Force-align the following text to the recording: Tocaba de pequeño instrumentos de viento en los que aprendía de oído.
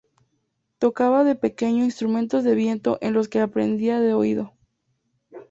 Tocaba 0.79 1.23
de 1.23 1.35
pequeño 1.35 1.83
instrumentos 1.83 2.43
de 2.43 2.55
viento 2.55 2.97
en 3.01 3.13
los 3.13 3.27
que 3.27 3.39
aprendía 3.39 3.99
de 3.99 4.15
oído. 4.15 4.53